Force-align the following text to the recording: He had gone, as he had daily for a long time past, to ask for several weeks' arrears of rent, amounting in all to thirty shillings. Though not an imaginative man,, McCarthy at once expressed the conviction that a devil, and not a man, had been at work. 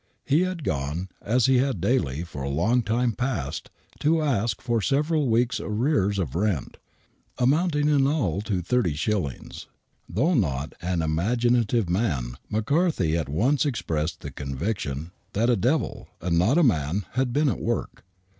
He 0.25 0.39
had 0.41 0.63
gone, 0.63 1.09
as 1.21 1.45
he 1.45 1.59
had 1.59 1.79
daily 1.79 2.23
for 2.23 2.41
a 2.41 2.49
long 2.49 2.81
time 2.81 3.11
past, 3.11 3.69
to 3.99 4.23
ask 4.23 4.59
for 4.59 4.81
several 4.81 5.29
weeks' 5.29 5.59
arrears 5.59 6.17
of 6.17 6.33
rent, 6.33 6.77
amounting 7.37 7.87
in 7.87 8.07
all 8.07 8.41
to 8.41 8.63
thirty 8.63 8.95
shillings. 8.95 9.67
Though 10.09 10.33
not 10.33 10.73
an 10.81 11.03
imaginative 11.03 11.87
man,, 11.87 12.37
McCarthy 12.49 13.15
at 13.15 13.29
once 13.29 13.63
expressed 13.63 14.21
the 14.21 14.31
conviction 14.31 15.11
that 15.33 15.51
a 15.51 15.55
devil, 15.55 16.07
and 16.19 16.35
not 16.39 16.57
a 16.57 16.63
man, 16.63 17.05
had 17.11 17.31
been 17.31 17.47
at 17.47 17.59
work. 17.59 18.03